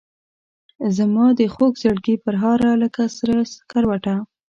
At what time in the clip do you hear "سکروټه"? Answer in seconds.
3.53-4.15